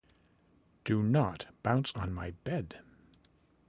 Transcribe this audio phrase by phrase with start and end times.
[0.83, 2.79] Do not bounce on my bed!